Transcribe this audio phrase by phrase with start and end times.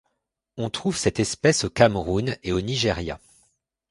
[0.57, 3.19] On trouve cette espèce au Cameroun et au Nigeria.